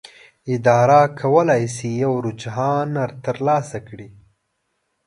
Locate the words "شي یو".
1.75-2.13